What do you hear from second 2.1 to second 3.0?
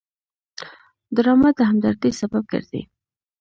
سبب ګرځي